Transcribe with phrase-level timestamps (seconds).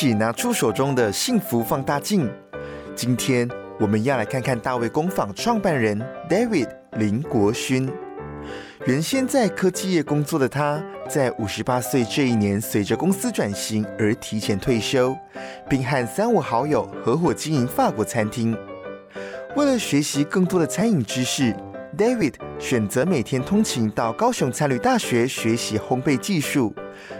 [0.00, 2.30] 起拿出手中的幸福放大镜。
[2.94, 3.48] 今天
[3.80, 7.90] 我们要来看看大卫工坊创办人 David 林国勋。
[8.86, 15.16] 原先在科技业工作的他，在五十八岁这一年，随着公司转型而提前退休，
[15.68, 18.56] 并和三五好友合伙经营法国餐厅。
[19.56, 21.52] 为了学习更多的餐饮知识
[21.96, 26.72] ，David 选择每天通勤到高雄餐旅大学学习烘焙技术，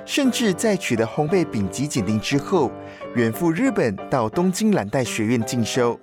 [0.08, 2.72] 甚至在取得烘焙丙级检定之后，
[3.14, 6.00] 远赴日本到东京蓝带学院进修。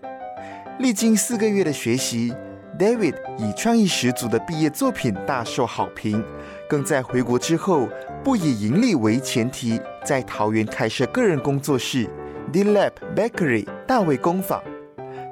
[0.78, 2.31] 历经四个月的学习。
[2.78, 6.23] David 以创意十足的毕业作品大受好评，
[6.70, 7.89] 更在回国之后
[8.23, 12.08] 不以盈利为前提，在桃园开设个人工作室
[12.52, 14.61] D Lab Bakery 大卫工坊。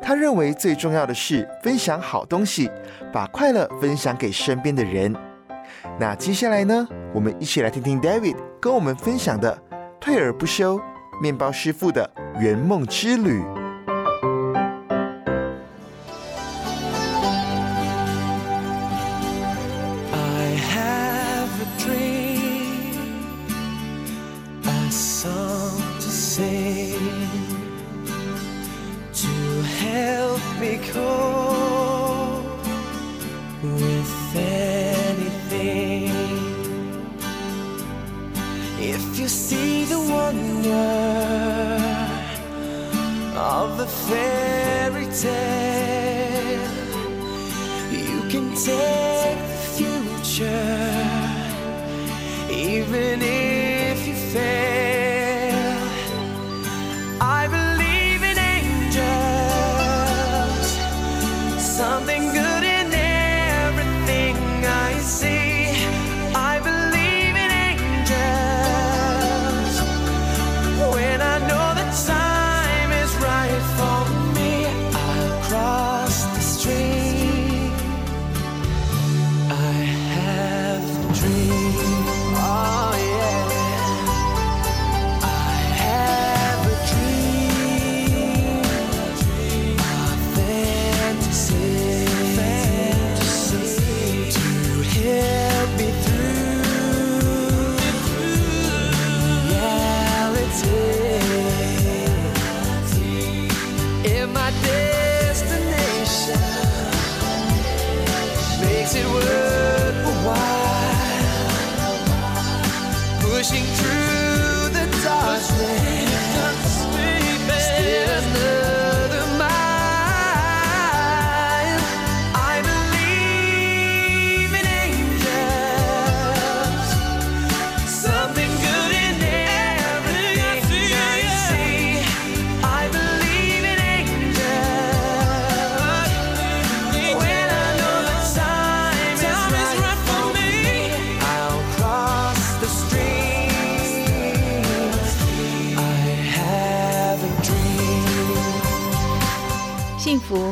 [0.01, 2.71] 他认为最重要的是分享好东西，
[3.11, 5.13] 把快乐分享给身边的人。
[5.99, 9.57] 那接下来呢，我们一起来听听 David 跟我们分享的
[10.01, 10.81] 退而不休
[11.21, 13.62] 面包师傅的圆梦之旅。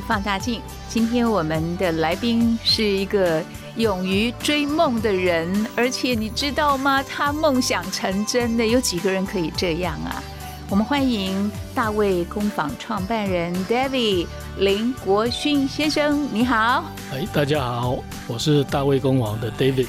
[0.08, 3.44] 放大镜，今天我们的来宾是一个
[3.76, 7.04] 勇于追梦的人，而且你知道吗？
[7.04, 10.24] 他梦想成真的，有几个人可以这样啊？
[10.70, 14.26] 我们欢迎大卫工坊创办人 David
[14.58, 16.86] 林国勋先生，你好。
[17.12, 19.88] 哎，大家好，我是大卫工坊的 David。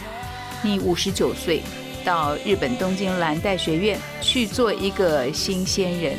[0.60, 1.62] 你五十九岁，
[2.04, 6.18] 到日本东京蓝带学院去做一个新鲜人。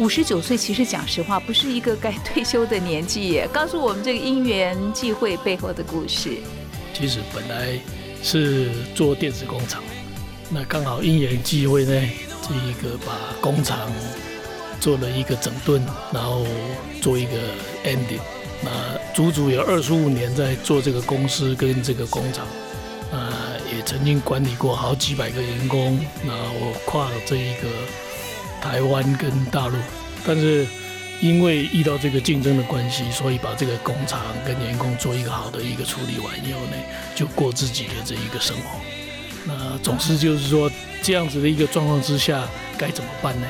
[0.00, 3.46] 五十九岁，其实讲实话，不是一个该退休的年纪耶。
[3.52, 6.38] 告诉我们这个因缘际会背后的故事。
[6.94, 7.78] 其实本来
[8.22, 9.82] 是做电子工厂，
[10.48, 11.92] 那刚好因缘际会呢，
[12.40, 13.12] 这一个把
[13.42, 13.92] 工厂
[14.80, 16.46] 做了一个整顿，然后
[17.02, 17.32] 做一个
[17.84, 18.22] ending。
[18.62, 18.70] 那
[19.14, 22.46] 足足有二十五年在做这个公司跟这个工厂，
[23.12, 23.36] 啊，
[23.70, 27.68] 也曾经管理过好几百个员工，然后跨了这一个。
[28.60, 29.76] 台湾跟大陆，
[30.26, 30.66] 但是
[31.20, 36.76] 因为遇到这个竞争的关系，所以把这个工厂跟员工做一个好的一个处理完以后呢，
[37.14, 38.78] 就过自己的这一个生活。
[39.46, 40.70] 那总是就是说
[41.02, 42.46] 这样子的一个状况之下，
[42.78, 43.46] 该怎么办呢？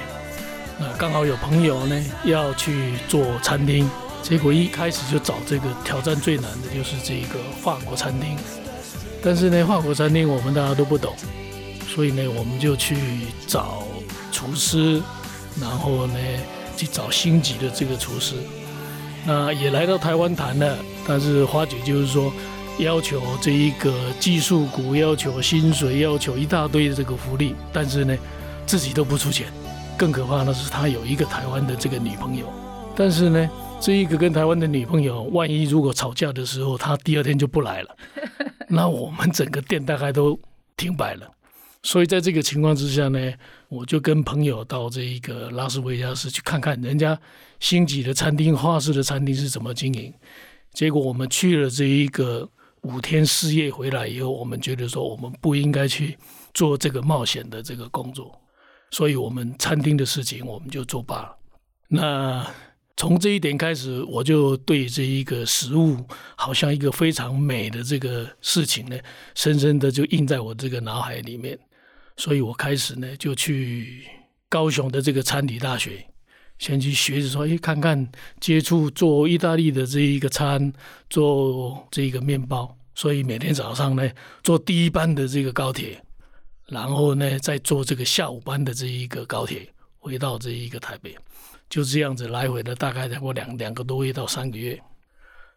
[0.79, 3.89] 那刚好有朋友呢要去做餐厅，
[4.23, 8.37] 结果一开始就找这个挑战最难的就是这个法国餐厅。
[9.23, 11.15] 但是呢，法国餐厅我们大家都不懂，
[11.87, 12.97] 所以呢，我们就去
[13.47, 13.85] 找
[14.41, 15.03] 厨师，
[15.61, 16.15] 然后呢
[16.79, 18.37] 去找星级的这个厨师。
[19.27, 22.33] 那也来到台湾谈了，但是花姐就是说
[22.79, 28.17] 要求这一个技术股，要求薪水，要求一大堆的这个福利，但是呢
[28.65, 29.47] 自己都不出钱。
[29.99, 32.51] 更可怕的是，他有一个台湾的这个女朋友，
[32.97, 37.95] 但是呢，这一个跟台湾的女朋友，万一如果吵架的时候，他第二天就不来了，
[38.67, 40.41] 那我们整个店大概都
[40.79, 41.31] 停摆了。
[41.83, 43.33] 所以在这个情况之下呢，
[43.69, 47.19] 我就跟朋友到这一个拉斯维加斯去看看人家
[47.59, 50.13] 星级的餐厅、画室的餐厅是怎么经营。
[50.73, 52.49] 结果我们去了这一个
[52.83, 56.19] 五天四夜回来以后，我们觉得说我们不应该去
[56.53, 58.39] 做这个冒险的这个工作。
[58.91, 61.37] 所以，我们餐厅的事情我们就作罢了。
[61.89, 62.47] 那
[62.97, 66.05] 从这一点开始，我就对这一个食物，
[66.37, 68.99] 好像一个非常美的这个事情呢，
[69.35, 71.59] 深深的就印在我这个脑海里面。
[72.21, 74.05] 所以我开始呢，就去
[74.51, 76.07] 高雄的这个餐理大学，
[76.59, 80.71] 先去学着说，哎，看看接触做意大利的这一个餐，
[81.09, 82.77] 做这一个面包。
[82.95, 84.07] 所以每天早上呢，
[84.43, 85.99] 坐第一班的这个高铁。
[86.67, 89.67] 然后呢，再坐这个下午班的这一个高铁
[89.99, 91.17] 回到这一个台北，
[91.71, 94.79] 就这样子来回的，大概才过两两个多月到三个月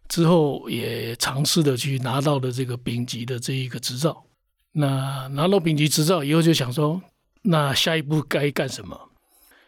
[0.07, 4.25] 之后，也尝试的去拿到了这个丙级的这一个执照。
[4.75, 7.01] 那拿到丙级执照以后，就想说，
[7.43, 8.99] 那下一步该干什么？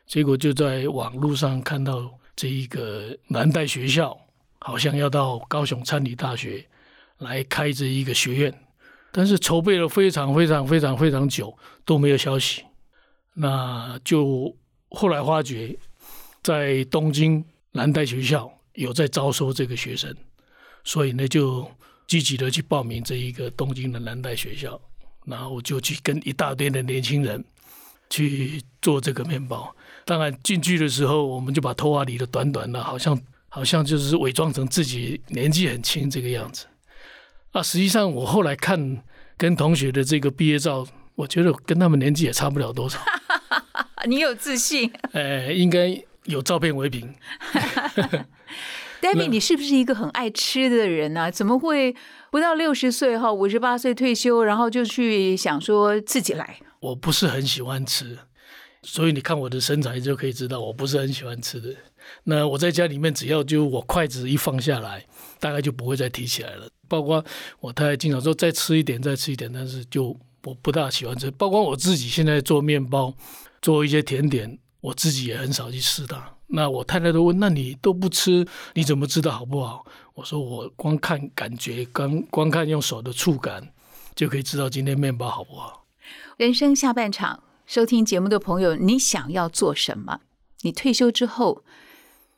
[0.07, 4.17] 结果就在网络上看到这一个南代学校，
[4.59, 6.65] 好像要到高雄餐理大学
[7.19, 8.53] 来开这一个学院。
[9.11, 11.55] 但是筹备了非常非常非常非常久
[11.85, 12.63] 都没有消息，
[13.33, 14.53] 那就
[14.89, 15.77] 后来发觉，
[16.43, 20.13] 在东京南代学校有在招收这个学生，
[20.83, 21.69] 所以呢就
[22.07, 24.79] 积极的去报名这一个东京的南代学校，
[25.25, 27.43] 然后就去跟一大堆的年轻人
[28.09, 29.75] 去做这个面包。
[30.05, 33.19] 当然进去的时候，我们就把头发理的短短的，好像
[33.49, 36.67] 好像就是伪装成自己年纪很轻这个样子。
[37.51, 39.03] 啊，实际上我后来看
[39.37, 40.85] 跟同学的这个毕业照，
[41.15, 42.99] 我觉得跟他们年纪也差不了多少。
[44.05, 44.91] 你有自信？
[45.13, 47.15] 哎，应该有照片为凭。
[49.01, 51.31] David，你是不是一个很爱吃的人呢？
[51.31, 51.95] 怎么会
[52.35, 56.59] 不到六十岁哈，五十八岁退休，然后就去想说自己来？
[56.81, 58.17] 我不是很喜欢吃，
[58.83, 61.73] 所以你看我的身材就可以知道我不是很喜欢吃的。
[62.25, 65.05] 那我在家里面，只要就我筷子一放下来，
[65.39, 66.67] 大概就不会再提起来了。
[66.89, 67.23] 包括
[67.61, 70.07] 我太太经常说再吃一点，再吃一点，但是就
[70.43, 71.31] 我不大喜欢吃。
[71.31, 73.13] 包括我自己现在做面包，
[73.61, 76.33] 做一些甜点，我自己也很少去吃它。
[76.47, 79.85] 那我太太都问：那你都不吃，你怎么知道好不好？
[80.15, 83.73] 我说我光看感觉，光光看用手的触感，
[84.15, 85.85] 就可以知道今天面包好不好。
[86.37, 90.21] 人生下半场，收听节目的朋友，你想要做什么？
[90.61, 91.63] 你退休之后，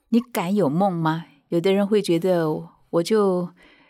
[0.09, 1.25] 你敢有梦吗？
[1.49, 3.49] 有的人会觉得，我就。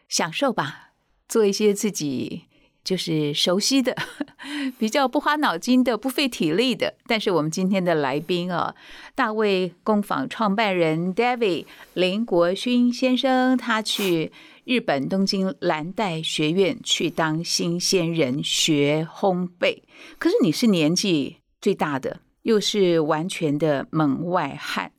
[0.10, 0.94] 享受吧，
[1.28, 2.46] 做一些自己
[2.88, 3.94] 就是熟悉的、
[4.80, 6.94] 比较不花脑筋的、不费体力的。
[7.06, 8.74] 但是我们今天的来宾啊，
[9.14, 11.66] 大卫工坊创办人 David
[11.96, 14.32] 林国勋先生，他去
[14.64, 19.80] 日本东京蓝带学院去当新鲜人学烘焙。
[20.18, 24.94] 可是你是年纪最大的，又是完全的门外汉。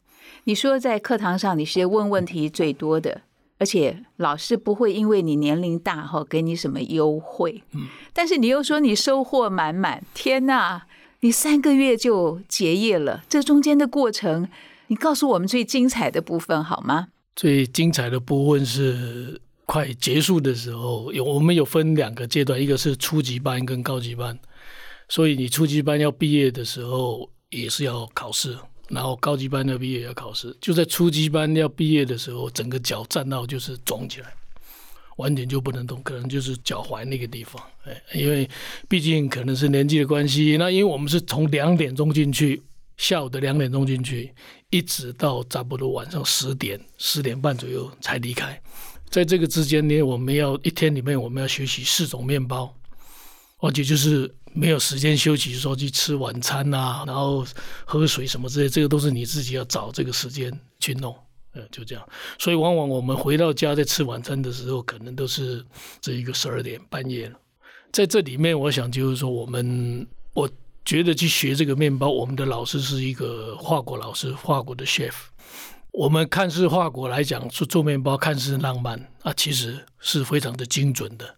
[0.44, 3.22] 你说在课堂上你是问问题最多的。
[3.58, 10.86] 而且老师不会因为你年龄大哈给你什么优惠，嗯，但是你又说你收获满满，天哪！
[11.20, 14.48] 你三个月就结业了，这中间的过程，
[14.86, 17.08] 你告诉我们最精彩的部分好吗？
[17.34, 24.38] 最精彩的部分是快结束的时候，有我们有分两个阶段，一个是初级班跟高级班，
[25.08, 28.56] 所以你初级班要毕业的时候也是要考试。
[28.88, 34.32] 然后高级班要毕业要考试，就在初级班要毕业的时候，整个脚站到就是肿起来，
[35.18, 37.62] 完全就不能动，可能就是脚踝那个地方。
[37.84, 38.48] 哎，因为
[38.88, 42.62] 毕竟可能是年纪的关系，那因为我们是从两点钟进去，
[42.96, 44.32] 下午的两点钟进去，
[44.70, 48.58] 一直到差不多晚上十点、十点半左右才离开。
[49.10, 52.74] 在这个之间呢，我们要一天里面我们要学习四种面包，
[53.58, 54.34] 而且就是。
[54.58, 57.46] 没有时间休息，说去吃晚餐呐，然后
[57.84, 61.16] 喝水什么之类，这个都是你自己要找这个时间去弄，
[61.54, 62.04] 嗯，就这样。
[62.40, 65.64] 所以往往我们回到家在吃晚餐的时候，可能都是
[66.00, 67.38] 这一个十二点半夜了。
[67.92, 70.50] 在这里面，我想就是说，我们我
[70.84, 75.14] 觉得去学这个面包，我们的老师是一个法国老师，法国的 chef。
[75.92, 81.36] 我们看似法国来讲，做做面包看似浪漫啊，其实是非常的精准的，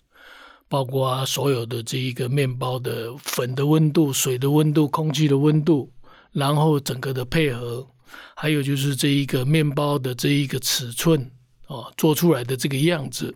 [0.71, 5.91] 包括所有的这一个面包的粉的温度、水的温度、空气的温度，
[6.31, 7.85] 然后整个的配合，
[8.37, 11.29] 还有就是这一个面包的这一个尺寸
[11.67, 13.35] 哦，做出来的这个样子。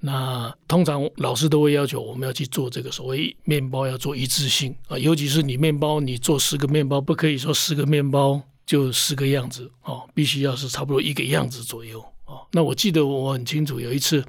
[0.00, 12.44] 那通常老师都会要求我们要去做这个所谓面包要做一致性啊，尤其是你面包你做十个面包，不可以说十个面包就十个样子哦，必须要是差不多一个样子左右哦。
[12.50, 14.24] 那我记得我很清楚，有一次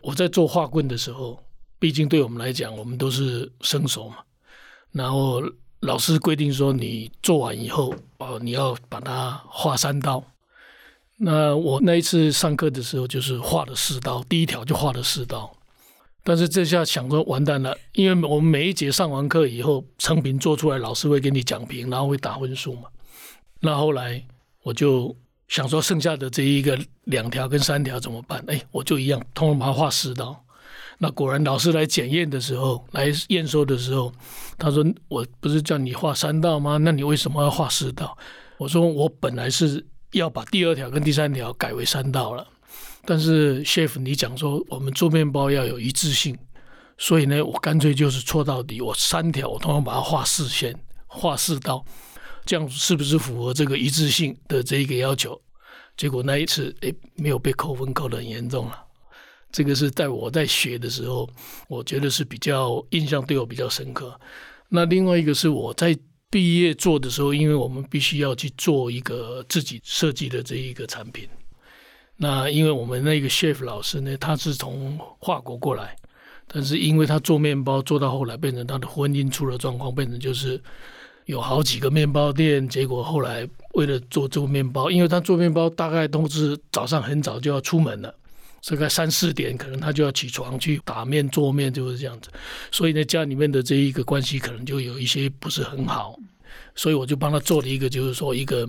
[0.00, 1.42] 我在做画棍的时候，
[1.82, 4.18] 毕竟对我们来讲，我们都是生手嘛，
[4.92, 5.42] 然后
[5.80, 10.22] 老师规定说你做完以后哦，你要把它画三刀。
[11.16, 15.52] 那我那一次上课的时候，就是画了四刀，第一条就画了四刀。
[16.22, 22.82] 但是这下想说完蛋了，因为我们每一节上完课以后，成品做出来，老师会给你讲评，然后会打分数嘛。
[23.58, 24.24] 那后来
[24.62, 25.16] 我就
[25.48, 28.40] 想说，剩下的这一个两条跟三条怎么办？
[28.46, 30.44] 哎，我就一样，通通把它画四刀。
[31.02, 34.12] 那果然老师来检验的时候，来验收的时候，
[34.56, 36.76] 他说：“我不是叫你画三道吗？
[36.76, 38.16] 那你为什么要画四道？”
[38.56, 42.46] 我说：“我本来是。”要把第二条跟第三条改为三道了，
[43.06, 46.36] 但是 chef 你讲说我们做面包要有一致性，
[46.98, 51.82] 所以呢，我干脆就是错到底，我三条我通常把它画四线，画四刀，
[52.44, 55.40] 这样是不是符合这个一致性的这一个要求？
[55.96, 58.84] 结果那一次，哎，没有被扣分，扣得很严重了。
[59.52, 61.28] 这个是在我在学的时候，
[61.68, 64.18] 我觉得是比较印象对我比较深刻。
[64.68, 65.96] 那另外一个是我在。
[66.32, 71.28] 毕业做的时候，因为我们必须要去做一个自己设计的这一个产品。
[72.16, 75.94] 那因为我们那个 chef 老师呢，他是从法国过来，
[76.46, 80.58] 但是因为他做面包做到后来，变成他的婚姻出了状况，变成就是
[81.26, 82.66] 有好几个面包店。
[82.66, 88.14] 结果后来为了做这个面包，因为他做面包大概都是早上很早就要出门了。
[88.68, 92.30] 大概三四点，可能他就要起床去打面做面，就是这样子。
[92.70, 96.16] 所以呢，家里面的这一个关系可能就有一些不是很好。
[96.74, 98.68] 所以我就帮他做了一个，就是说一个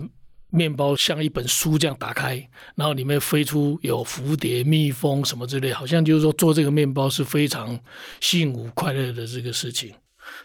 [0.50, 2.36] 面包像一本书这样打开，
[2.74, 7.78] 然后里面飞出有蝴蝶、蜜蜂什么之类，好像就是说做这个面包是非常
[8.20, 9.94] 幸福快乐的这个事情。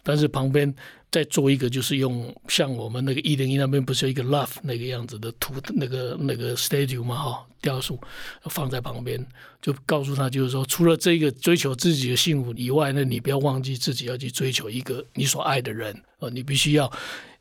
[0.03, 0.73] 但是旁边。
[1.11, 7.99] 再做一个，就是用像我们那个一零一那边不是有一个 love 那个样子的图，那个那个 statue 嘛哈，雕塑
[8.43, 9.19] 放在旁边，
[9.59, 16.87] 就告诉他，就是说，除了这个追求自己的幸福以外，那你不要忘记自己要去追求一个你所爱的人，呃，你必须要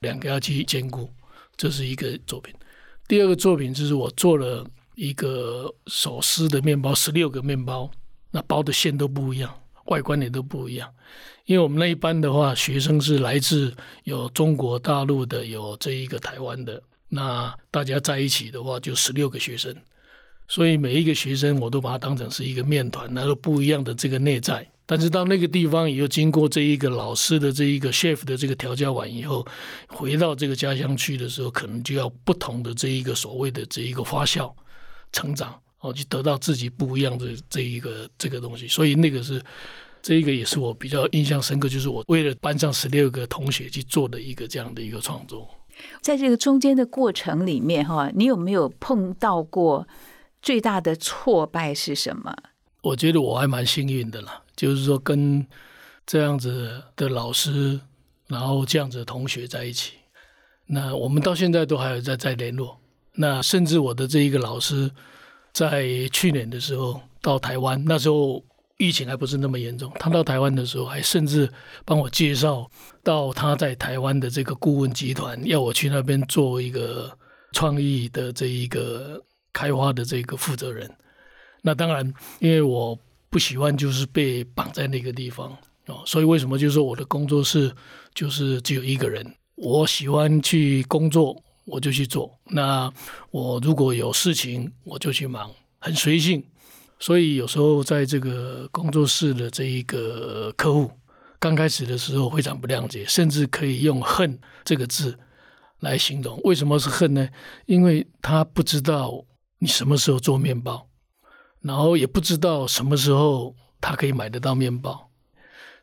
[0.00, 1.06] 两个要去兼顾。
[1.54, 2.54] 这是一个作品。
[3.06, 7.90] 第二个作品就是我做了一个手撕的面包，十六个面包，
[8.30, 9.54] 那包的馅都不一样，
[9.88, 10.88] 外观也都不一样。
[11.44, 19.74] 因为我们那一班的话，学生是来自有中国大陆的，有这一个台湾的，那大家在一起的话就十六个学生，
[20.46, 24.66] 所以每一个学生我都把它当成是一个面团，那个不一样的这个内在。
[24.84, 29.46] 但是到那个地方，也经过这一个老师的这一个 chef 的这个调教完以后，
[29.86, 34.50] 回到这个家乡去的时候，可能就要不同的这一个所谓的这一个发酵
[35.12, 38.66] 成长，哦，就得到自己不一样的这一个这个东西。
[38.68, 39.42] 所以那个是。
[40.00, 45.50] 这一个也是我比较印象深刻，就是我为了班上十六个同学去做的一个这样的一个创作。
[46.00, 49.86] 在这个中间的过程里面，哈，你有没有碰到过
[50.40, 52.32] 最大的挫败是什么？
[52.82, 55.44] 我觉得我还蛮幸运的啦，就是说跟
[56.06, 57.78] 这样子的老师，
[58.28, 59.94] 然后这样子的同学在一起，
[60.64, 62.78] 那我们到现在都还有在在联络。
[63.14, 64.88] 那甚至我的这一个老师，
[65.58, 68.44] 在去年的时候到台湾，那时候。
[68.80, 71.52] 疫情还不是那么严重，他到台湾的时候，还甚至
[71.84, 72.70] 帮我介绍
[73.02, 77.10] 到他在台湾的这个顾问集团，要我去那边做一个
[77.50, 79.20] 创意的这一个
[79.52, 80.88] 开发的这个负责人。
[81.60, 82.06] 那当然，
[82.38, 82.96] 因为我
[83.28, 85.50] 不喜欢就是被绑在那个地方
[85.86, 87.74] 哦，所以为什么就是说我的工作室
[88.14, 89.26] 就是只有一个人？
[89.56, 91.36] 我喜欢去工作，
[91.68, 92.36] 我就去做。
[92.46, 92.92] 那
[93.30, 96.42] 我如果有事情，我就去忙，很随性。
[96.98, 100.90] 所以有时候在这个工作室的这一个客户
[101.38, 105.16] 刚开始的时候非常不谅解，甚至可以用“恨”这个字
[105.78, 106.40] 来形容。
[106.42, 107.28] 为什么是恨呢？
[107.66, 109.24] 因为他不知道
[109.60, 110.88] 你什么时候做面包，
[111.60, 115.10] 然后也不知道什么时候他可以买得到面包，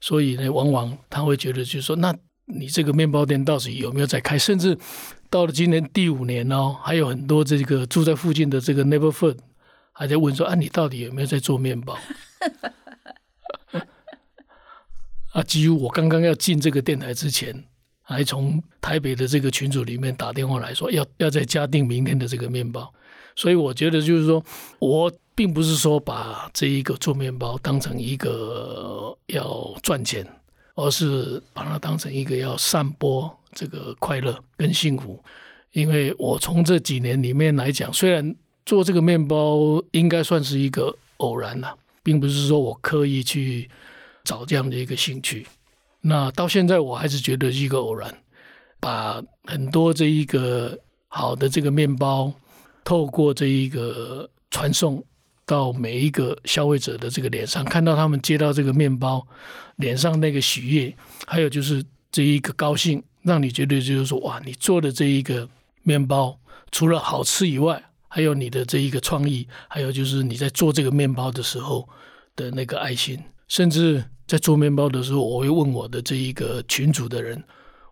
[0.01, 2.13] 所以呢，往往他会觉得就是说，那
[2.47, 4.37] 你这个面包店到底有没有在开？
[4.37, 4.77] 甚至
[5.29, 9.37] 到了今年第五年哦，还有很多这个住在附近的这个 neighborhood。
[9.97, 11.97] 还在问说啊，你到底有没有在做面包？
[15.31, 17.63] 啊，几乎我刚刚要进这个电台之前，
[18.01, 22.93] 还从台北的这个群组里面打电话来说，要要再加订明天的这个面包。
[23.37, 24.43] 所以我觉得就是说，
[24.79, 30.27] 我并不是说把这一个做面包当成一个要赚钱，
[30.75, 35.19] 而是把它当成一个要散播这个快乐跟幸福。
[35.71, 43.67] 因为我从这几年里面来讲，虽然做这个面包应该算是一个偶然了，并不是说我刻意去
[44.23, 45.47] 找这样的一个兴趣。
[46.01, 48.15] 那到现在我还是觉得是一个偶然，
[48.79, 52.31] 把很多这一个好的这个面包。
[52.87, 55.03] 透过这一个传送
[55.43, 59.25] 到每一个消费者的这个脸上，看到他们接到这个面包，
[59.77, 60.95] 脸上那个喜悦，
[61.25, 61.83] 还有就是
[62.15, 65.49] 这一个高兴，让你觉得就是说，哇，你做的这一个
[65.83, 66.39] 面包
[66.71, 71.85] 除了好吃以外，还有你的这一个创意，还有就是你在做这个面包的时候
[72.33, 77.43] 的那个爱心，甚至在做面包的时候，我会问我的这一个群组的人，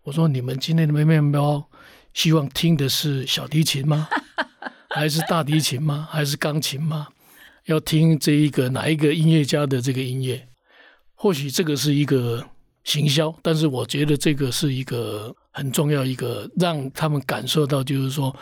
[0.04, 1.70] 我说，你们今天的面包
[2.14, 4.08] 希望听的是小提琴吗？
[4.92, 6.08] 还是大提琴吗？
[6.10, 7.10] 还是钢琴吗？
[7.66, 10.48] 要听这一个哪一个音乐家的这个音乐？
[11.14, 12.48] 或许这个是一个
[12.84, 18.36] 行销，但是我觉得这个是一个很重要一个让他们感受到，就是说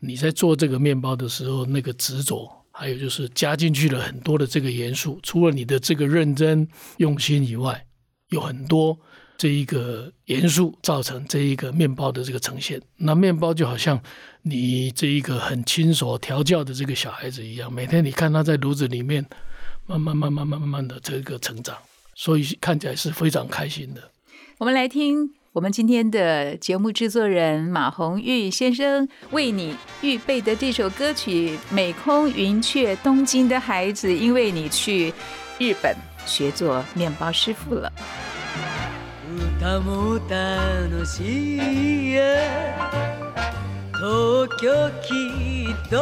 [0.00, 6.68] 你在做这个面包的时候那个执着，还有就是加进去了很多的这个元素，除了你的这个认真
[6.98, 7.86] 用心以外，
[8.28, 8.98] 有很多。
[9.40, 14.02] 这一个元素造成这一个面包的这个呈现，那面包就好像
[14.42, 19.24] 你这一个很亲手调教的这个小孩子一样，每天你看他在炉子里面
[19.86, 21.76] 慢慢慢慢慢慢慢的这个成长，
[22.17, 24.11] 所以看起来是非常开心的。
[24.57, 35.13] 我们来听我们今天的节目制作人马红玉先生为你预备的这首歌曲《美空云雀东京的孩子》，因为你去
[35.59, 37.91] 日本学做面包师傅了。
[39.63, 42.17] 歌も楽しい
[43.93, 45.95] 東京きっと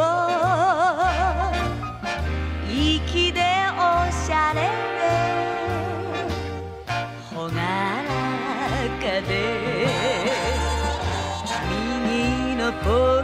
[2.68, 3.40] 粋で
[3.78, 4.95] おしゃれ
[12.87, 13.16] 右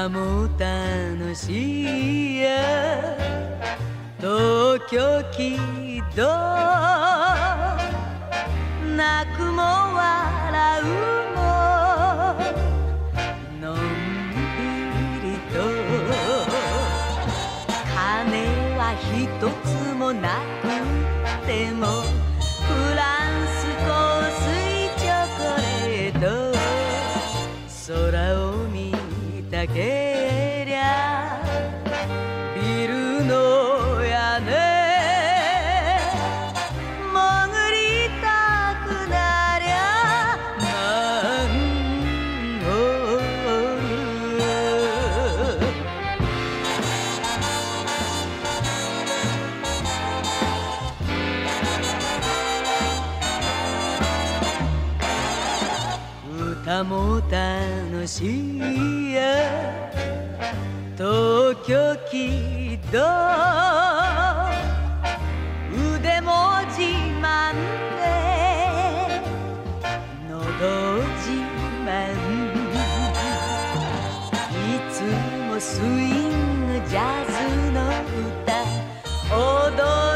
[0.00, 3.18] 歌も楽しいや。
[4.18, 6.22] 東京きっと
[8.96, 11.09] 泣くも笑う
[58.10, 59.20] しいや
[60.96, 62.98] 東京きっと
[65.94, 66.82] 腕も自
[67.22, 67.54] 慢
[67.94, 68.02] で
[70.28, 70.34] 喉
[71.18, 71.30] 自
[71.86, 72.10] 慢。
[74.50, 74.94] いつ
[75.46, 77.30] もスイングジャズ
[77.70, 77.78] の
[78.42, 78.50] 歌。
[79.32, 79.38] 踊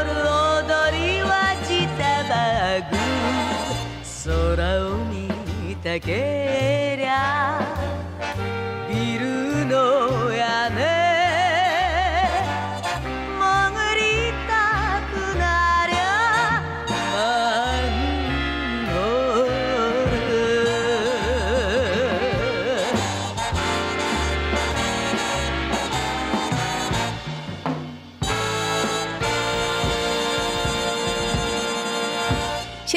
[0.03, 0.11] る
[0.59, 1.31] 踊りは
[1.65, 2.35] ジタバ
[2.91, 2.93] グ。
[4.25, 4.29] 空
[4.85, 6.84] を見たけ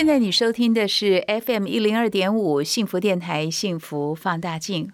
[0.09, 4.91] 在你收听的是 FM 一零二点五幸福电台幸福放大镜。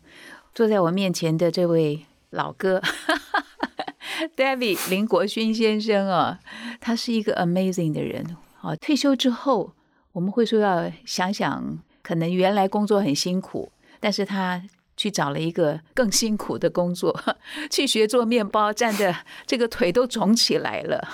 [0.53, 2.83] 坐在我面前的这位老哥，
[4.37, 6.39] David 林国勋先生哦，
[6.81, 8.37] 他是一个 amazing 的人。
[8.61, 9.73] 哦，退休之后，
[10.11, 14.61] 我们会说要想想，可能原来工作很辛苦，但是他
[14.97, 17.17] 去找了一个更辛苦的工作，
[17.71, 19.15] 去学做面包，站的
[19.47, 21.07] 这个腿都肿起来了。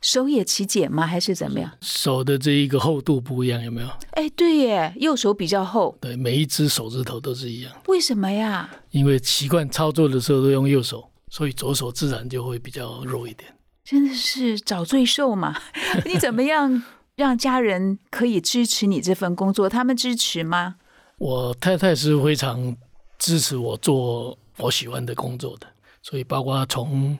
[0.00, 1.06] 手也起茧吗？
[1.06, 1.70] 还是怎么样？
[1.80, 3.88] 手的这一个厚度不一样，有没有？
[4.12, 5.96] 哎，对耶，右手比较厚。
[6.00, 7.72] 对，每一只手指头都是一样。
[7.88, 8.68] 为什么呀？
[8.90, 13.52] 因为习惯操作的时候都用右手，所以左手自然就会比较弱一点。
[13.84, 15.56] 真的是找罪受嘛？
[16.06, 16.82] 你怎么样
[17.16, 19.68] 让家人可以支持你这份工作？
[19.68, 20.76] 他们支持吗？
[21.18, 22.76] 我太太是非常
[23.18, 25.66] 支持我做我喜欢的工作的，
[26.02, 27.18] 所以包括从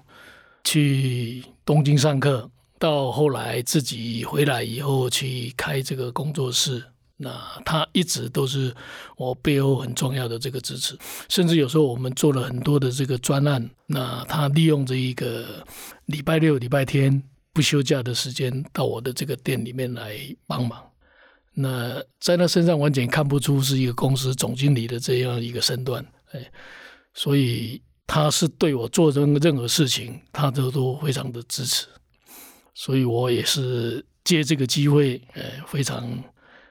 [0.65, 2.51] 去东京上课。
[2.81, 6.83] 到后来自己回来以后去开这个工作室，
[7.17, 7.31] 那
[7.65, 8.75] 他一直都是
[9.17, 10.99] 我背后很重要的这个支持。
[11.29, 15.65] 甚至有时候我们做了很多的这个专案，那他利用这一个
[16.07, 20.17] 礼拜六、礼拜天不休假的时间到我的这个店里面来
[20.49, 20.83] 帮忙。
[21.53, 26.51] 那在他身上完全看不出是一个公司总经理的这样一个身段，哎，
[27.15, 27.81] 所以
[28.13, 31.87] 他是对我做任任何事情，他都都非常的支持。
[32.75, 36.19] 所以我也是借这个机会，呃，非常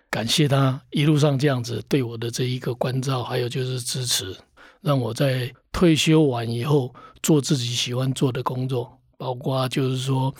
[0.09, 4.35] 感谢他一路上这样子对我的这一个关照，还有就是支持，
[4.81, 10.35] 让我在退休完以后做自己喜欢做的工作，包括就是说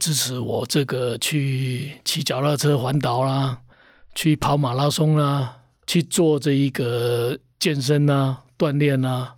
[0.00, 3.56] 支持我这个去骑脚踏车环岛啦，
[4.16, 9.36] 去跑马拉松啦，去做这一个健身啊、锻炼啊，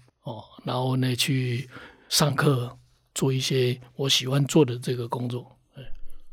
[0.65, 1.69] 然后呢去
[2.09, 2.79] 上课，
[3.15, 5.59] 做一些我喜欢做的这个工作。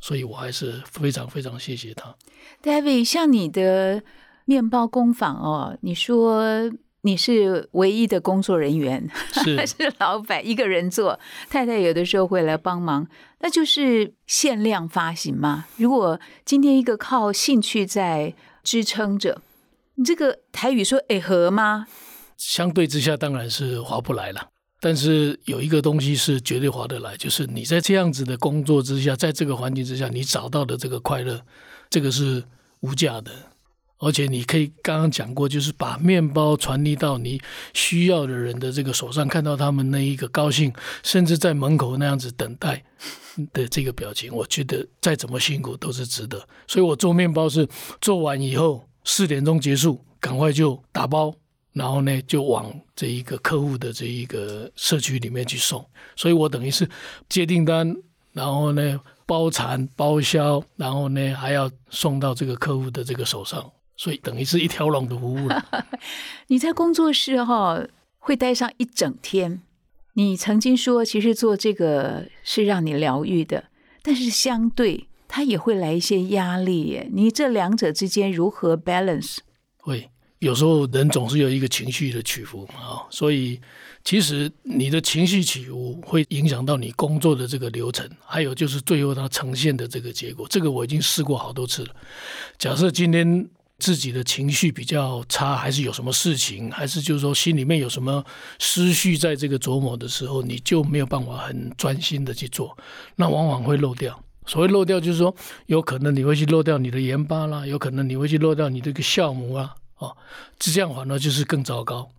[0.01, 2.15] 所以我还是非常非常谢谢他
[2.63, 3.03] ，David。
[3.03, 4.01] 像你的
[4.45, 15.65] 面包工坊哦，你说你是唯一的工作人员，是 是老板一个人做，太太有的时候会来帮忙，那就是限量发行嘛。
[15.75, 19.41] 如果今天一个靠兴趣在支撑着，
[19.95, 21.87] 你这个台语说“哎合”吗？
[22.39, 24.47] 相对之下，当然是划不来了。
[24.81, 31.39] 但是有一个东西是绝对划得来，就是你在这样子的工作之下，在这个环境之下，你找到的这个快乐，
[31.89, 32.41] 这个是
[32.79, 33.29] 无价的。
[33.97, 37.41] 而且你可以刚刚讲过，就是把面包传递到你
[37.73, 40.71] 需要的人的这个手上，看到他们那一个高兴，
[41.03, 42.81] 甚至在门口那样子等待
[43.51, 46.41] 的这个表情，我觉得再怎么辛苦都是值得。
[46.65, 47.67] 所以我做面包是
[47.99, 51.35] 做完以后四点钟结束，赶快就打包。
[51.73, 56.89] 然后呢，就往这一个客户的这一个社区里面去送，所以我等于是
[57.29, 57.95] 接订单，
[58.33, 65.63] 然后呢包产包销，然后呢还要送到这个客户的这个手上，所以等于是一条龙的服务了。
[66.47, 67.79] 你在工作室哈
[68.17, 69.61] 会待上一整天，
[70.13, 73.65] 你曾经说其实做这个是让你疗愈的，
[74.01, 77.07] 但是相对它也会来一些压力耶。
[77.13, 79.37] 你这两者之间如何 balance？
[79.77, 80.09] 会。
[80.39, 83.59] 有时候人总是有一个情绪的起伏啊，所以
[84.05, 90.47] 其实你的情绪起伏会影响到你工作的这个流程，还有就是最后它呈现的这个结果。
[90.49, 91.95] 这个我已经试过好多次了。
[92.57, 93.49] 假设今天
[93.79, 98.23] 自己的情绪比较差，还是有什么事情，还是就是说心里面有什么
[98.59, 102.77] 思绪在这个琢磨的时候，你就没有办法很专心的去做，
[103.17, 104.17] 那往往会漏掉。
[104.45, 109.75] 所谓漏掉，就是说有可能你会去漏掉你的盐巴啦，有可能你会去漏掉你这个酵母啊。
[109.99, 110.17] 哦，
[110.57, 112.09] 这样反而就是更糟糕。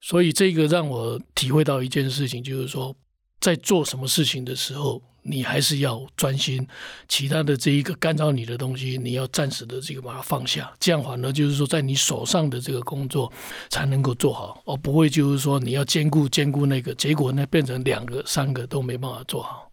[0.00, 2.96] 所以这个让我体会到一件事情，就是说，
[3.40, 6.66] 在做什么事情的时候，你还是要专心，
[7.08, 10.72] 其他的这一个干扰你的东西，你要暂时的这个把它放下。
[10.80, 13.32] 这样反而就是说，在你手上的这个工作
[13.70, 19.71] 才能够做好，而不会就是说你要兼顾兼顾那个，结果呢变成两个三个都没办法做好。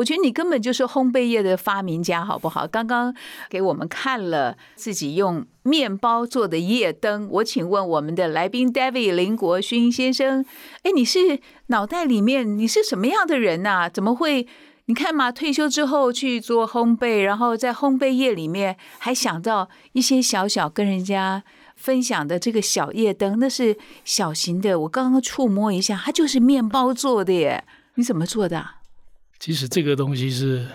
[0.00, 2.66] 我觉得你根本就是烘焙业的发明家，好不好？
[2.66, 3.14] 刚刚
[3.50, 7.28] 给我们看了自己用面包做的夜灯。
[7.30, 10.42] 我请问我们的来宾 David 林国勋先生，
[10.84, 13.90] 哎，你是脑袋里面你是什么样的人呐？
[13.90, 14.46] 怎么会？
[14.86, 21.44] 你看嘛，退休之后去做烘焙，然后在烘焙业里面还想到一些小小跟人家
[21.76, 24.80] 分享的这个小夜灯，那是小型的。
[24.80, 27.64] 我刚刚触摸一下，它就是面包做的耶。
[27.96, 28.79] 你怎么做的？
[29.40, 30.68] 其实这个东西是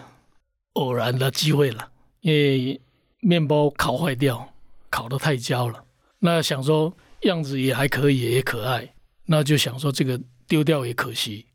[0.74, 1.88] 偶然的机会了，
[2.22, 2.82] 因为
[3.20, 4.52] 面包烤坏掉，
[4.90, 5.84] 烤得太焦了。
[6.18, 8.92] 那想说样子也还可以，也可爱，
[9.28, 11.46] 那就想说这个丢掉也可惜，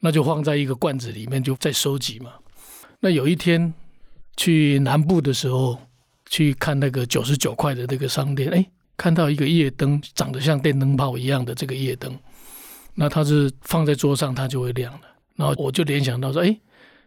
[0.00, 2.32] 那就放在一个罐子里面，就再收集嘛。
[3.00, 3.74] 那有一天
[4.38, 5.78] 去南部的时候，
[6.30, 8.66] 去看那个九十九块的那个商店，哎，
[8.96, 12.18] 看到一个夜灯长得像电灯泡一样的这个夜灯，
[12.94, 15.00] 那它是放在桌上它就会亮了。
[15.36, 16.58] 然后我就联想到说，哎，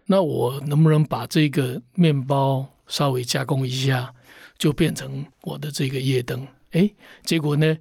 [0.06, 4.14] 那我能不能把这个面包稍微加工一下，
[4.58, 6.48] 就变成我的这个夜灯？
[6.72, 6.90] 哎，
[7.24, 7.78] 结果呢？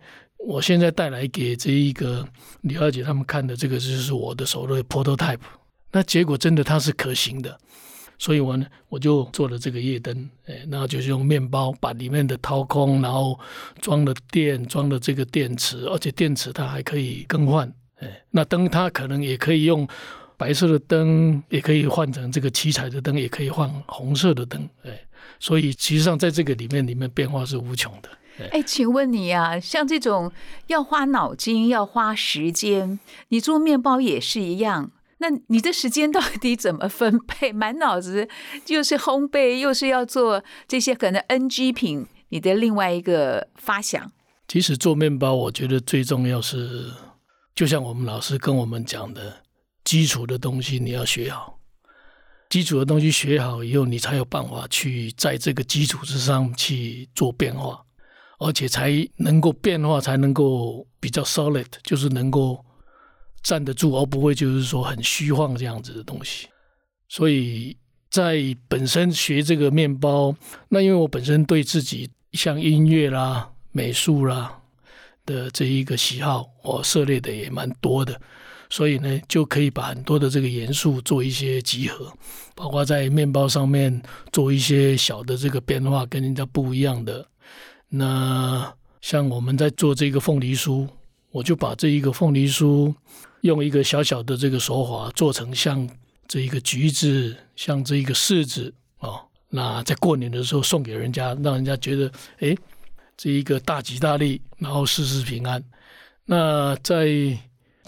[0.46, 2.24] 我现在带来给这一个
[2.60, 5.40] 李二姐他们看的这个就是我的手的 prototype，
[5.90, 7.58] 那结果真的它是可行的，
[8.20, 13.38] 所以我呢我就做了这个夜灯，哎，那就是用面包把里面的掏空，然后
[13.82, 19.86] 装了电，装了这个电池，而且电池它还可以更换，哎，那灯它可能也可以用
[20.38, 24.98] 白色的灯，也可以换成这个七彩的灯，也可以换红色的灯，哎，
[25.38, 28.08] 所以其实上在这个里面里面变化是无穷的。
[28.52, 30.30] 哎，请问你啊，像这种
[30.68, 34.92] 要花脑筋、要花时间，你做面包也是一样。
[35.18, 37.52] 那你的时间到底怎么分配？
[37.52, 38.28] 满脑子
[38.68, 44.12] 又是烘焙，又是要做这些可能 NG 品，你的另外一个发想。
[44.46, 46.92] 其实做面包，我觉得最重要是，
[47.56, 49.42] 就像我们老师跟我们讲的，
[49.88, 51.58] 基础的东西你要学好。
[52.50, 57.82] 基础的东西学好以后，你才有办法去在这个基础之上去做变化。
[58.38, 62.62] 而且才能够变化，才能够比较 solid，就是能够
[63.42, 66.48] 站得住，而不会就是说很虚晃这样子的东西。
[67.08, 67.74] 所以
[68.10, 70.36] 在本身学这个面包，
[70.68, 74.60] 那因为我本身对自己像音乐啦、美术啦
[75.24, 78.20] 的这一个喜好，我涉猎的也蛮多的，
[78.70, 82.12] 所以呢，就可以把很多的这个元素做一些集合，
[82.54, 84.02] 包括在面包上面
[84.32, 87.26] 做一些小的这个变化，跟人家不一样的。
[87.88, 90.86] 那像我们在做这个凤梨酥，
[91.30, 92.94] 我就把这一个凤梨酥
[93.40, 95.88] 用一个小小的这个手法做成像
[96.26, 99.20] 这一个橘子，像这一个柿子哦。
[99.48, 102.54] 那在过年的时候送给人家，让人家觉得哎，
[103.16, 105.64] 这一个大吉大利，然后事事平安。
[106.26, 107.06] 那在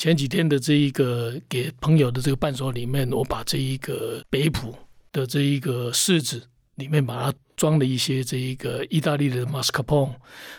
[0.00, 4.74] 前几天的这一个给朋友的这个伴手里面，我把这一个北普
[5.12, 6.42] 的这一个柿子
[6.76, 7.38] 里面把它。
[7.60, 10.10] 装了一些这一个意大利的马斯卡彭，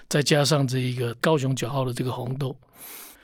[0.07, 2.55] 再加上这一个高雄九号的这个红豆，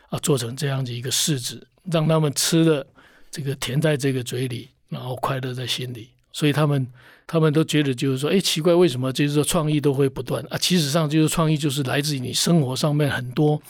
[0.10, 2.84] 啊，做成这样子一个柿子，让他们吃了
[3.30, 6.10] 这个甜在这个嘴里，然后快乐在心里。
[6.34, 6.88] 所以他们
[7.28, 10.58] 他们都觉得就是说，哎，奇怪，为什么就是说创意都会不断啊？
[10.58, 13.62] 其实上就是创意就是来自于你生活上面很多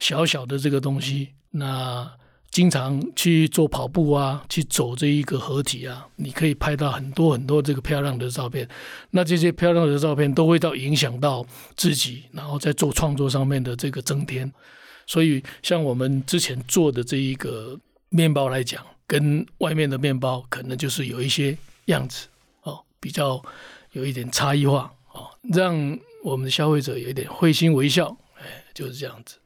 [0.00, 2.10] 小小的这个东西，那。
[2.54, 8.68] 经常去做跑步啊，去走这一个合体啊，你可以拍到很多很多这个漂亮的照片。
[9.10, 14.48] 那这些漂亮的照片都会到影响到自己，然后在做创作上面的这个增添。
[15.04, 17.76] 所以，像我们之前做的这一个
[18.10, 22.28] 面包来讲，跟外面的面包可能就是有一些样子
[22.62, 23.42] 哦，比较
[23.94, 25.74] 有一点差异化哦，让
[26.22, 28.16] 我们的消费者有一点会心微笑。
[28.38, 29.38] 哎，就是这样子。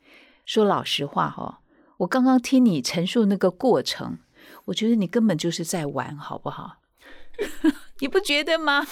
[0.44, 1.60] 说老实话哈。
[1.98, 4.18] 我刚刚听你陈述那个过程，
[4.66, 6.78] 我觉得你根本就是在玩，好不好？
[7.98, 8.86] 你不觉得吗？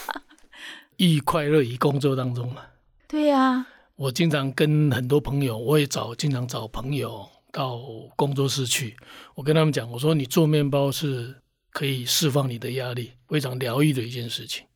[0.97, 2.63] 亦快乐于工作当中嘛。
[3.09, 3.67] 对呀。
[3.97, 7.81] 我经常跟很多朋友，我也找经常找朋友到
[8.15, 8.97] 工作室去，
[9.35, 11.35] 我跟他们讲，我说你做面包是
[11.71, 14.67] 可以释放你的压力，非常疗愈的一件事情。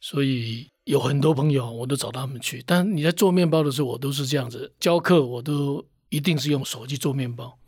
[0.00, 2.62] 所以有很多朋友，我都找他们去。
[2.66, 5.86] 但你在做面包的时候，我都是这样子教课，我都。
[6.08, 7.58] 一定是用手去做面包。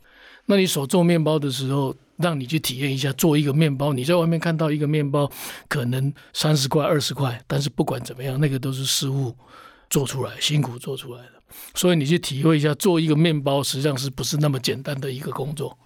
[0.46, 3.92] 那你手做面包的时候，让你去体验一下做一个面包。
[3.92, 5.31] 你在外面看到一个面包，
[5.68, 9.37] 可能三十块、二十块，但是不管怎么样，那个都是师傅
[9.90, 11.33] 做出来、辛苦做出来的。
[11.74, 15.79] 所以你去体会一下，做一个面包实际上是不是那么简单的一个工作？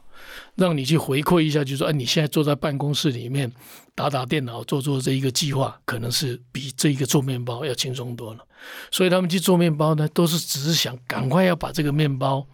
[0.56, 3.50] 让你去回馈一下，就说：哎，你现在坐在办公室里面
[3.94, 8.46] 打打电脑，做做这一个计划，可能是比这一个做面包要轻松多了。
[8.90, 12.46] 所以他们去做面包呢，都是只是想赶快要把这个面包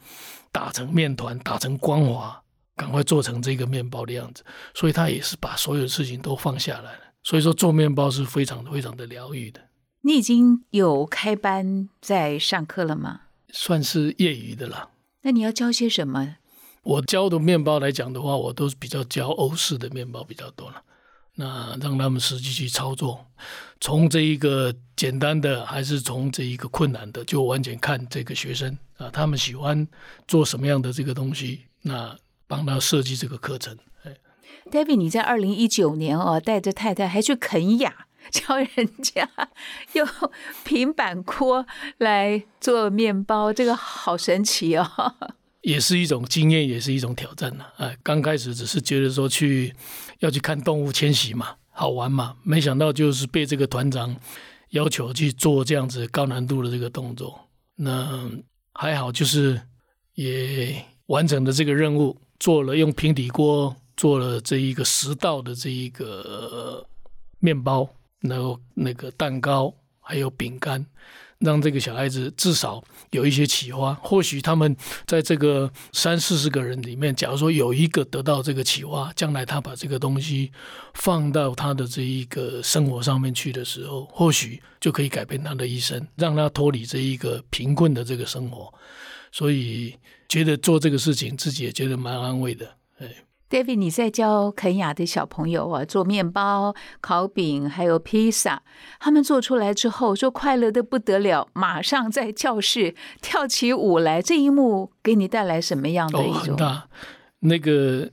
[0.52, 2.40] 打成面团，打成光滑，
[2.76, 4.44] 赶快做成这个面包的样子。
[4.74, 7.00] 所以他也是把所有事情都放下来了。
[7.24, 9.60] 所以说做面包是非常非常的疗愈的。
[10.02, 13.22] 你已经有开班在上课了吗？
[13.52, 14.90] 算是业余的了。
[15.22, 16.36] 那你要教些什么？
[16.88, 20.82] 我教的面包来讲的话，我都是比较教欧式的面包比较多了。
[21.34, 23.26] 那让他们实际去操作，
[23.78, 29.86] 从这一个简单的，还是从这一个困难的，就完全看这个学生啊，他们喜欢
[30.26, 33.76] 做什么样的这个东西，那帮他设计这个课程。
[34.04, 34.16] 哎
[34.70, 39.28] ，David，你在二零一九年哦，带着太太还去肯雅教人家
[39.92, 40.08] 用
[40.64, 41.66] 平板锅
[41.98, 45.36] 来做面包，这个好神奇哦。
[45.62, 47.64] 也是一种经验，也是一种挑战呢。
[47.76, 49.74] 哎，刚开始只是觉得说去
[50.20, 52.36] 要去看动物迁徙嘛，好玩嘛。
[52.42, 54.16] 没想到就是被这个团长
[54.70, 57.48] 要求去做这样子高难度的这个动作。
[57.74, 58.30] 那
[58.72, 59.60] 还好，就是
[60.14, 66.86] 也完成了这个任务，做了用平底锅做了这一个十道的这一个
[67.40, 67.88] 面包，
[68.20, 70.86] 然后那个蛋糕还有饼干。
[71.40, 73.94] 让这个小孩子至少有一些启发。
[73.94, 80.50] 或许他们在这个三四十个人里面，假如说有一个得到这个启发，将来他把这个东西
[80.94, 88.72] 放到他的这一个生活上面去的时候，或许就可以改变他的一生，让他脱离这一个贫困的这个生活。
[89.30, 89.94] 所以
[90.28, 92.74] 觉得做这个事情，自己也觉得蛮安慰的。
[92.98, 93.06] 哎。
[93.50, 98.62] David，你在教肯雅的小朋友啊，做面包、烤饼，还有披萨。
[99.00, 104.20] 他们做出来之后，说快乐的不得了，马上在教室跳起舞来。
[104.20, 106.40] 这一幕给你带来什么样的一种？
[106.40, 106.88] 很大。
[107.40, 108.10] 那个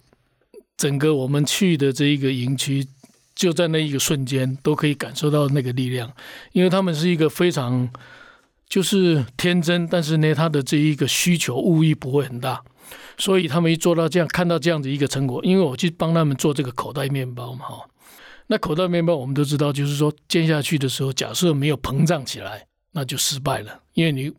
[0.78, 2.88] 整个我们去的这一个营区，
[3.34, 6.12] 就在那一个瞬间，都可以感受到那个力量，
[6.54, 7.90] 因为他们是一个非常
[8.68, 12.64] 就是天真，但是呢，他的这一个需求物欲不会很大。
[13.18, 17.86] 所以他们一做到这样，看到这样子一个成果，因为我去帮他们做这个口袋面包嘛，哈。
[18.48, 23.80] 那口袋面包我们都知道，就是说煎下去的时候，假设没有膨胀起来，那就失败了。
[23.94, 24.32] 因为你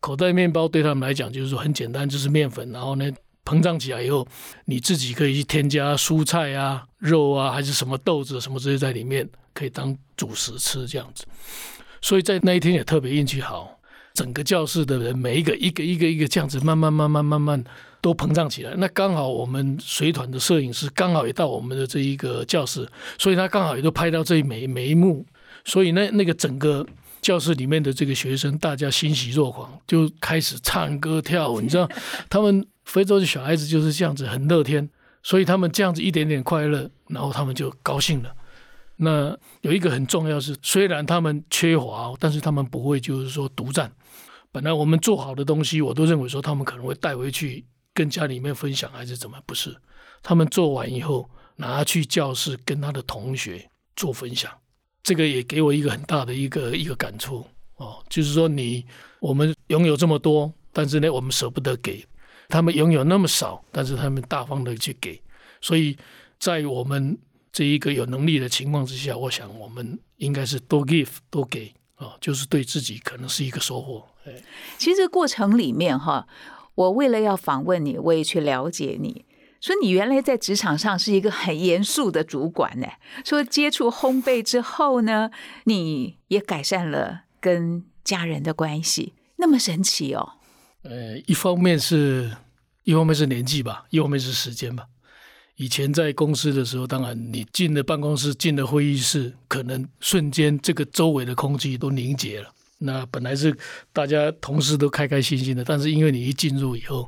[0.00, 3.10] 口袋面包对他们来讲，就是说很简单，就是面粉，然后呢
[3.44, 4.26] 膨胀起来以后，
[4.64, 11.26] 你自己可以去添加蔬菜啊、肉啊，还是什么豆子什么这些在里面，可以当主食吃这样子。
[12.00, 13.78] 所以在那一天也特别运气好，
[14.14, 17.64] 整个教室的人每一个一个一个一个这样子，慢慢慢慢慢慢。
[18.02, 25.26] 都膨胀起来，那刚好我们随团的摄影师刚好也到我们的这一个教室，所以他刚好也都拍到这一每每一幕，
[25.66, 26.86] 所以那那个整个
[27.20, 31.60] 教室里面的这个学生，大家欣喜若狂，就开始唱歌跳舞。
[31.60, 31.86] 你知道，
[32.30, 34.88] 他们非洲的小孩子就是这样子，很乐天，
[35.22, 38.32] 所以他们这样子一点点快乐，然后他们就高兴了。
[39.00, 43.90] 那有一个很重要是，虽然他们缺乏，但是他们不会就是说独占。
[44.52, 47.66] 本来我们做好的东西，我都认为说他们可能会带回去。
[47.92, 49.36] 跟家里面分享还是怎么？
[49.44, 49.76] 不是，
[50.22, 54.50] 他们做完以后拿去教室跟他的同学做分享，
[55.02, 57.44] 这个也给我一个很大的一个一个感触
[57.76, 58.86] 哦，就是说你
[59.18, 62.06] 我们拥有这么多，但是呢我们舍不得给
[62.48, 65.20] 他们拥有那么少，但是他们大方的去给，
[65.60, 65.98] 所以
[66.38, 67.18] 在我们
[67.52, 74.06] 这一个有能力的情况之下，我想我们应该是多 give 多给啊，就是对自己可能是一个收获。
[74.24, 74.34] 哎，
[74.78, 76.26] 其实过程里面哈。
[76.76, 79.26] 我为了要访问你，我也去了解你。
[79.60, 82.86] 说你原来在职场上是一个很严肃的主管呢。
[83.22, 85.30] 说接触烘焙之后呢，
[85.64, 90.34] 你也改善了跟家人的关系，那么神奇哦。
[90.82, 92.34] 呃，一方面是
[92.84, 94.86] 一方面是年纪吧，一方面是时间吧。
[95.60, 102.50] 以前在公司的时候，当然你进了办公室，进了会议室，可能瞬间这个周围的空气都凝结了。
[102.78, 103.54] 那本来是
[103.92, 107.06] 大家同事都开开心心的，但是因为你一进入以后，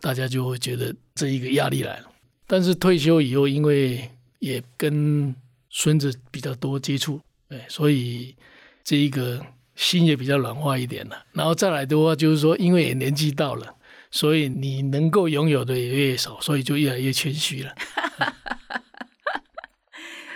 [0.00, 2.10] 大家就会觉得这一个压力来了。
[2.48, 4.10] 但是退休以后，因为
[4.40, 5.32] 也跟
[5.70, 8.34] 孙子比较多接触，哎，所以
[8.82, 9.40] 这一个
[9.76, 11.24] 心也比较软化一点了。
[11.34, 13.72] 然后再来的话，就是说，因为也年纪到了，
[14.12, 17.74] 所以你能够拥有的也越少，所以就越来越谦虚了。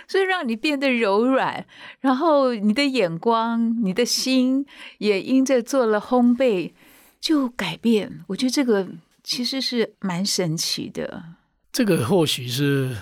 [0.09, 1.65] 所以让你变得柔软，
[1.99, 4.65] 然后你的眼光、你的心
[4.99, 6.71] 也因着做了烘焙
[7.19, 8.23] 就改变。
[8.27, 8.87] 我觉得这个
[9.21, 11.23] 其实是蛮神奇的。
[11.73, 12.95] 这个或许是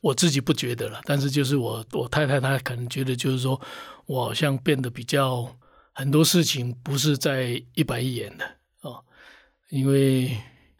[0.00, 3.60] 我自己不觉得了，但是就是我我太太她可能觉得，就是说
[4.06, 5.56] 我好像变得比较
[5.94, 8.44] 很多事情不是在一板一眼的
[8.80, 8.98] 啊。
[9.70, 10.36] 因为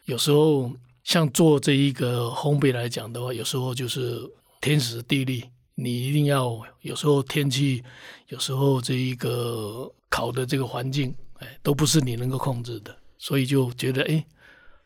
[0.07, 0.73] 有时候
[1.05, 4.21] 像做这一个烘焙来讲的话，有时候就是
[4.61, 5.45] 天时地利。
[5.81, 7.85] 你一定要有时候天气，
[8.31, 14.27] 有时候这一个烤的这个环境，哎，都不是你能够控制的，所以就觉得哎，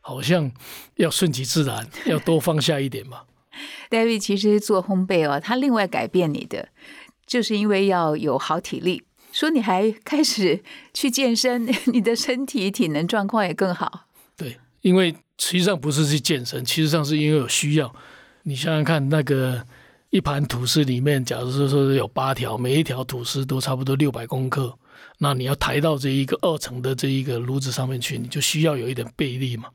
[0.03, 0.53] 好像
[0.97, 3.23] 要顺其自然，要多放下一点嘛。
[3.89, 6.69] David 其实做烘焙哦，他另外改变你的，
[7.27, 9.03] 就是因为要有好体力，
[9.33, 10.63] 说你还开始
[10.95, 14.07] 去健身， 你的身体体能状况也更好。
[14.37, 17.93] 对，因为实际上不是去健身，其实上是因为有需要。
[18.45, 19.67] 你想想看那个。
[20.13, 24.79] 一盘吐司里面，假如说说有八条，每一条吐司都差不多六百公克，
[25.17, 29.71] 那你要抬到这一个二层的这一个炉子上面去，你就需要有一点背力嘛。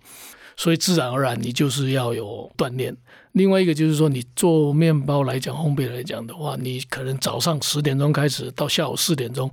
[0.57, 2.95] 所以自然而然，你就是要有锻炼。
[3.31, 9.49] 另外一个就是说，你做面包来讲，烘焙来讲的话，你可能早上十点钟开始，到下午四点钟，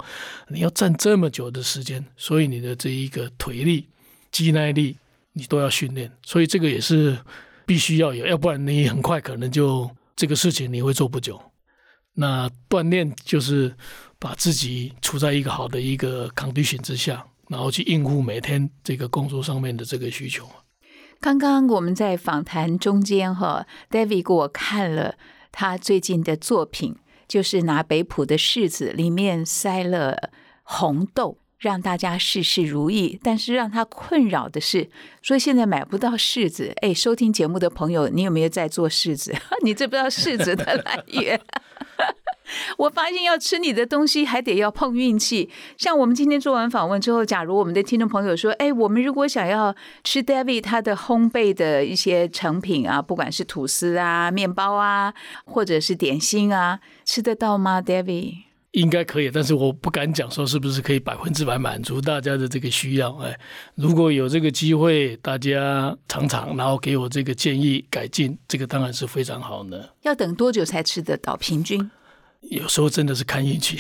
[0.49, 3.89] 你要站这么久的时间，所以你的这一个腿力、
[4.33, 4.97] 肌耐力，
[5.35, 6.11] 你都要训练。
[6.25, 7.17] 所以这个也是
[7.65, 9.89] 必须要有，要不然你很快可能就。
[10.17, 11.43] 这个事情你会做不久，
[12.13, 13.75] 那锻炼就是
[14.17, 20.49] 把自己处在一个好的一个 condition 之下，然后去应付每天这个工作上面的这个需求。
[21.21, 25.15] 刚刚我们在访谈中间哈，David 给我看了
[25.51, 26.97] 他最近的作品，
[27.27, 30.31] 就是拿北普的柿子里面塞了
[30.63, 33.19] 红豆，让大家事事如意。
[33.23, 34.91] 但是让他困扰的是，
[35.23, 36.75] 说现在买不到柿子。
[36.83, 39.35] 哎，收听节目的朋友，你有没有在做柿子？
[39.65, 41.41] 你知不知道柿子的来源？
[42.79, 45.51] 我发现要吃你的东西，还得要碰运气。
[45.77, 58.35] 像我们今天做完访问之后，假如我们的听众朋友说：“哎，我们如果想要吃 David 他的烘焙的一些成品啊，不管是吐司啊、面包啊，或者是点心啊，吃得到吗？”David
[58.73, 63.15] 应该可以，但是我不敢讲说是不是可以百分之百满足大家的这个需要。
[63.19, 63.39] 哎，
[63.77, 69.95] 如果有这个机会，大家尝尝，然后给我这个建议改进，这个当然是非常好的。
[70.03, 71.37] 要等多久才吃得到？
[71.37, 71.89] 平均？
[72.51, 73.79] 有时候真的是看运气，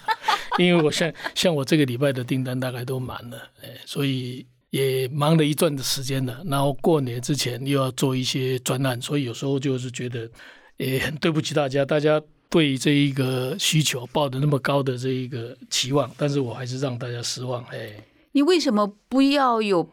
[0.58, 6.42] 因为我像像我这个礼拜的订单大概都满了，哎，所以也忙了一段的时间了。
[6.46, 10.28] 然后过年之前又要做一些专案，所以有时候就是觉得
[10.76, 17.62] 也很对不起大家，大家对这一个需求抱的那么高的这一个期望，但是我还是让大家失望。
[17.64, 17.92] 哎，
[18.32, 19.88] 你为什么不要有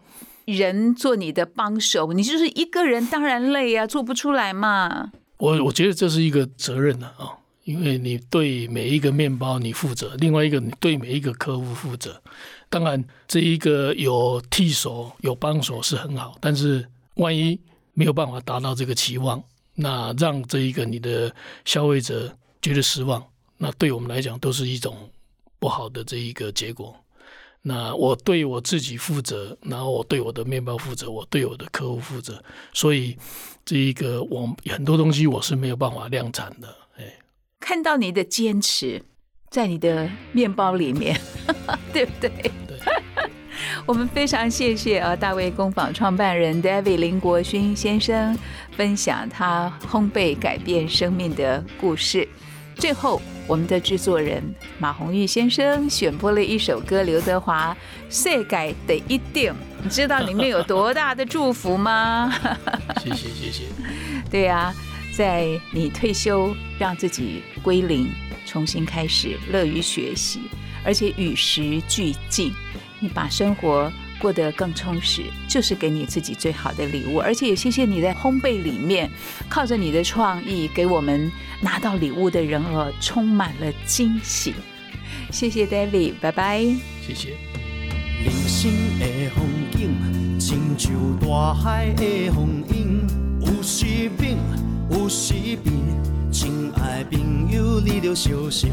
[0.46, 2.14] 人做你的帮手？
[2.14, 5.12] 你就是一个人，当然累啊，做不出来嘛。
[5.38, 7.43] 我我觉得这是一个责任呢啊。
[7.64, 12.22] 因为你对每一个面包你负责，另外一个你对每一个客户负责。
[12.70, 17.60] 当然，这一个有替手有帮手是很好，但是万一
[17.94, 19.42] 没有办法达到这个期望，
[19.76, 21.34] 那让这一个你的
[21.66, 23.24] 消费者觉得失望，
[23.58, 25.10] 那对我们来讲都是一种
[25.60, 26.96] 不好的这一个结果。
[27.62, 32.44] 那我对我自己负责，然后我对我的面包负责，我对我的客户负责，
[32.74, 33.16] 所以
[33.64, 36.76] 这一个我很多东西我是没有办法量产的。
[36.98, 37.06] 哎
[37.64, 39.02] 看到你的坚持，
[39.50, 41.18] 在你的面包里面，
[41.94, 42.30] 对不对？
[42.68, 42.78] 对。
[43.88, 48.38] 我们非常谢谢啊，大卫工坊创办人 David 林国勋先生
[48.76, 52.28] 分享他烘焙改变生命的故事。
[52.76, 54.44] 最后，我们的制作人
[54.78, 57.76] 马红玉先生选播了一首歌，刘德华
[58.14, 62.34] 《世界的一定》，你知道里面有多大的祝福吗？
[63.02, 63.64] 谢谢谢谢。
[64.30, 64.74] 对呀。
[65.16, 68.10] 在你退休，让自己归零，
[68.46, 70.42] 重新开始，乐于学习，
[70.84, 72.52] 而且与时俱进，
[73.00, 77.20] 你把生活过得更充实，就是给你自己最好的礼物。
[77.20, 79.10] 而且也谢谢你在烘焙里面，
[79.48, 84.56] 靠着你的创意，给我们拿到礼物的人儿充满了惊喜。
[85.32, 86.60] 谢谢 David，拜拜。
[87.06, 87.36] 谢谢。
[88.24, 93.08] 人生的风景，亲像大海的风涌，
[93.42, 94.38] 有时变。
[94.94, 95.34] 有时
[95.64, 95.74] 变，
[96.32, 98.72] 亲爱朋友，你着小心。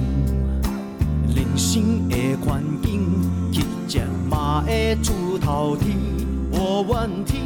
[1.35, 3.09] 人生的环境，
[3.51, 5.97] 乞食嘛会出头天。
[6.53, 7.43] 无怨天，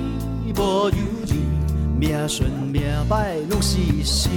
[0.57, 0.97] 无尤
[1.29, 1.37] 人，
[2.01, 4.33] 命顺命歹拢是心。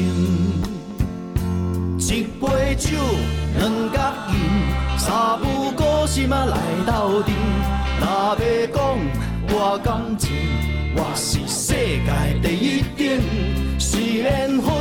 [1.98, 2.96] 一杯酒，
[3.58, 7.34] 两角银，三不五时嘛来斗阵。
[8.00, 8.78] 若要讲
[9.50, 10.32] 我感情，
[11.00, 12.10] 我是世界
[12.42, 13.22] 第一等。
[13.80, 14.74] 是缘分，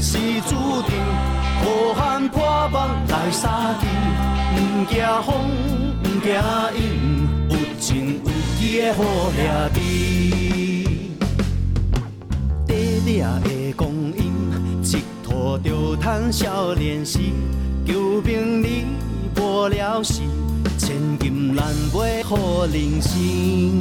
[0.00, 0.92] 是注定，
[1.62, 2.76] 好汉破梦
[3.08, 3.48] 来相
[3.78, 3.88] 见，
[4.52, 4.58] 不
[4.90, 4.92] 惊
[5.22, 5.28] 风，
[6.02, 6.28] 不惊
[6.74, 6.78] 雨，
[7.48, 8.26] 有情有
[8.60, 8.98] 义的好
[9.30, 9.38] 兄
[9.72, 9.78] 弟。
[12.66, 14.20] 短短的光阴，
[14.82, 14.84] 一
[15.22, 17.20] 吐就叹少年时，
[17.86, 18.84] 求名利
[19.36, 20.22] 无了时，
[20.76, 21.64] 千金难
[21.94, 23.78] 买好人生。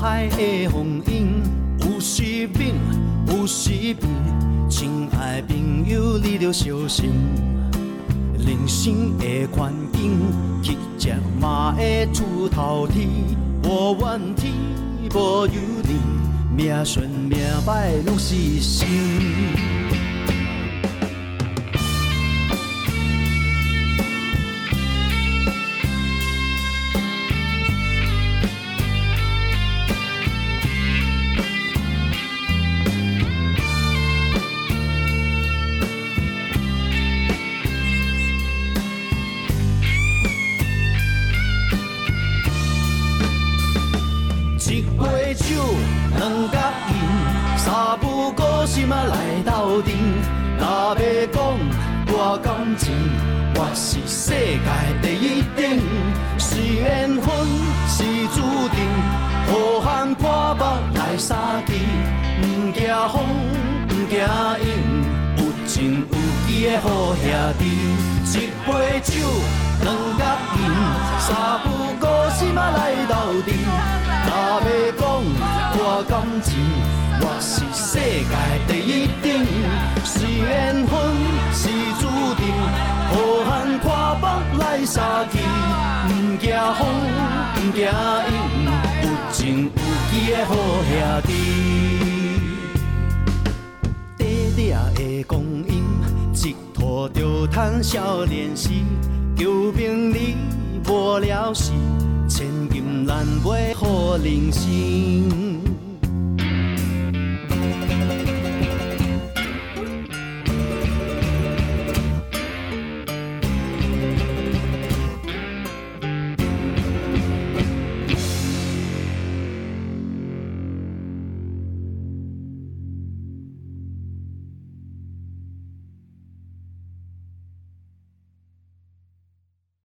[0.00, 1.42] 海的风涌，
[1.80, 2.72] 有时猛，
[3.26, 4.08] 有时平。
[4.66, 7.10] 亲爱朋友，你着小心。
[8.38, 10.18] 人生的环境，
[10.62, 13.08] 乞食嘛会出头天。
[13.62, 14.50] 无怨天，
[15.14, 15.52] 无尤
[15.84, 19.69] 人，命顺命歹拢是心。
[52.80, 52.92] 情
[53.54, 54.68] 我是世界
[55.02, 55.60] 第一等。
[56.38, 57.28] 是缘分
[57.86, 58.02] 是
[58.34, 58.40] 注
[58.72, 58.78] 定，
[59.46, 60.64] 好汉破腹
[60.98, 61.76] 来相见，
[62.40, 62.80] 不惊
[63.12, 63.14] 风，
[63.86, 64.18] 不惊
[64.64, 64.66] 影，
[65.36, 66.14] 有情有
[66.48, 67.22] 义的好兄
[67.58, 67.62] 弟。
[68.32, 68.68] 一杯
[69.02, 69.12] 酒，
[69.82, 69.86] 两
[70.18, 70.20] 角
[70.56, 70.58] 银，
[71.20, 71.28] 三
[71.62, 71.66] 不
[72.00, 72.02] 五
[72.32, 73.12] 时嘛来斗
[73.44, 73.48] 阵。
[74.24, 74.28] 若
[74.64, 74.68] 要
[74.98, 75.00] 讲
[75.76, 75.78] 我
[76.08, 76.12] 感
[76.42, 76.48] 情，
[77.20, 78.32] 我是世界
[78.66, 78.90] 第一
[79.22, 79.28] 等。
[80.02, 80.92] 是缘分，
[83.78, 83.86] 好汉破
[84.20, 84.24] 腹
[84.58, 85.38] 来相去，
[86.08, 86.10] 不
[86.40, 86.80] 惊风，
[87.54, 87.88] 不惊影，
[89.02, 89.70] 有情有
[90.12, 90.50] 义的好
[90.88, 90.90] 兄
[91.26, 91.28] 弟。
[94.16, 95.70] 短短的光阴。
[96.42, 98.70] 一拖就趁少年时，
[99.36, 100.36] 求名利
[100.88, 101.72] 无了时，
[102.26, 105.59] 千金难买好人生。